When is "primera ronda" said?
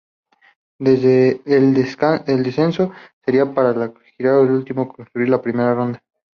5.43-6.03